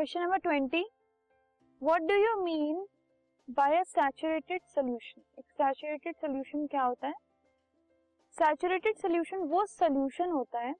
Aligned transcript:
Question 0.00 0.20
number 0.20 0.38
twenty 0.38 0.82
what 1.82 2.02
do 2.02 2.14
you 2.14 2.34
mean 2.42 2.76
by 3.48 3.82
saturated 3.84 4.60
solution 4.66 5.20
एक 5.38 5.44
saturated 5.52 6.14
solution 6.16 6.66
क्या 6.66 6.82
होता 6.82 7.06
है? 7.06 7.14
सैचुरेटेड 8.34 8.96
सोल्यूशन 8.96 9.38
वो 9.48 9.64
सोल्यूशन 9.66 10.30
होता 10.30 10.60
है 10.60 10.74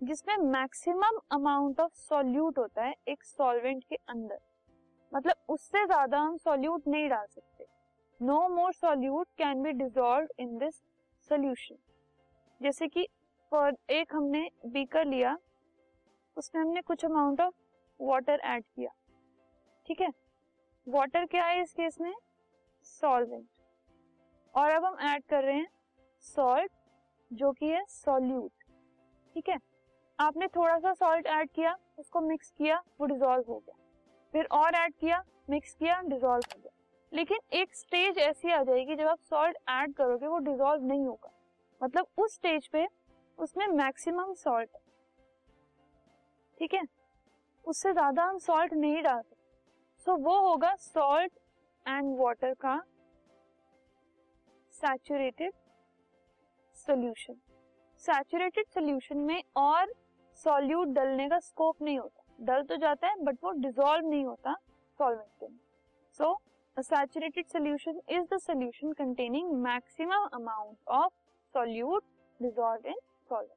जिसमें 0.00 0.36
मैक्सिमम 0.50 1.18
अमाउंट 1.32 1.80
ऑफ़ 1.80 1.92
सॉल्यूट 1.98 2.58
होता 2.58 2.84
है 2.84 2.94
एक 3.08 3.24
सॉल्वेंट 3.24 3.82
के 3.84 3.96
अंदर। 3.96 4.38
मतलब 5.12 5.54
उससे 5.54 5.84
ज़्यादा 5.86 6.18
हम 6.18 6.36
सॉल्यूट 6.38 6.88
नहीं 6.88 7.08
डाल 7.08 7.26
सकते। 7.26 7.66
No 8.20 8.36
more 8.48 8.72
solute 8.72 9.28
can 9.38 9.62
be 9.62 9.72
dissolve 9.74 10.42
in 10.42 10.56
this 10.58 10.74
solution 11.30 11.78
जैसे 12.60 12.88
कि 12.88 13.06
फॉर 13.52 13.76
एक 13.90 14.14
हमने 14.14 14.48
बीकर 14.66 15.04
लिया, 15.06 15.36
उसमें 16.36 16.62
हमने 16.62 16.80
कुछ 16.82 17.04
अमाउंट 17.04 17.40
ऑफ़ 17.40 17.54
वाटर 18.00 18.40
ऐड 18.44 18.64
किया। 18.64 18.90
ठीक 19.86 20.00
है? 20.00 20.08
वाटर 20.88 21.26
क्या 21.26 21.44
है 21.44 21.62
इस 21.62 21.72
केस 21.72 22.00
में? 22.00 22.14
सॉल्वेंट 22.82 23.46
और 24.54 24.70
अब 24.70 24.84
हम 24.84 24.98
ऐड 25.00 25.24
कर 25.24 25.44
रहे 25.44 25.56
हैं 25.56 25.68
सॉल्ट 26.20 26.72
जो 27.32 27.52
कि 27.52 27.66
है 27.66 27.84
सॉल्यूट 27.84 28.64
ठीक 29.34 29.48
है? 29.48 29.58
आपने 30.18 30.46
थोड़ा 30.46 30.78
सा 30.78 30.92
सॉल्ट 30.92 31.26
ऐड 31.26 31.50
किया, 31.50 31.76
उसको 31.98 32.20
मिक्स 32.20 32.50
किया, 32.50 32.82
वो 33.00 33.06
डिजोल्व 33.06 33.44
हो 33.48 33.58
गया। 33.58 33.76
फिर 34.32 34.46
और 34.52 34.74
ऐड 34.74 34.94
किया 34.94 35.22
मिक्स 35.50 35.74
किया 35.74 36.00
डिजोल्व 36.00 36.42
हो 36.56 36.60
गया। 36.60 36.70
लेकिन 37.12 37.38
एक 37.52 37.74
स्टेज 37.74 38.18
ऐसी 38.18 38.50
आ 38.50 38.62
जाएगी, 38.62 38.96
जब 38.96 39.06
आप 39.06 39.18
सॉल्ट 39.20 39.56
ऐड 39.68 39.94
करोगे, 39.94 40.26
वो 40.26 40.38
डिजोल्व 40.38 40.84
नहीं 40.84 41.06
होगा। 41.06 41.30
मतलब 41.82 42.06
उस 42.18 42.34
स्टेज 42.34 42.68
पे 42.68 42.86
उसमें 43.38 43.66
मैक्सिमम 43.66 44.32
सॉल्ट 44.34 44.70
ठीक 46.58 46.74
है? 46.74 46.82
उससे 47.64 47.92
ज़्यादा 47.92 48.24
हम 48.24 48.38
सॉल्ट 48.38 48.72
नहीं 48.74 49.02
डाल 49.02 49.20
सकते 49.20 50.02
सो 50.06 50.16
वो 50.18 50.38
होगा 50.40 50.74
सॉल्ट 50.76 51.32
एंड 51.86 52.16
वाटर 52.18 52.54
का 52.60 52.80
सैचुरेटेड 54.74 55.52
सोल्यूशन 56.76 57.36
सैचुरेटेड 58.02 58.66
सोल्यूशन 58.74 59.18
में 59.20 59.42
और 59.56 59.92
सॉल्यूट 60.44 60.88
डलने 60.88 61.28
का 61.28 61.38
स्कोप 61.40 61.82
नहीं 61.82 61.98
होता। 61.98 62.44
डल 62.44 62.62
तो 62.62 62.76
जाता 62.76 63.08
है 63.08 63.24
बट 63.24 63.36
वो 63.44 63.50
डिजोल्व 63.60 64.08
नहीं 64.08 64.24
होता 64.24 64.54
सॉल्वेंट 65.00 65.30
के 65.40 65.48
में 65.48 65.58
so 66.20 66.34
saturated 66.76 67.46
solution 67.46 68.00
is 68.08 68.24
the 68.34 68.38
solution 68.40 68.92
containing 68.92 69.52
maximum 69.62 70.28
amount 70.34 70.76
of 70.88 71.12
solute 71.54 72.04
dissolve 72.40 72.86
in 72.86 73.00
solvent 73.30 73.56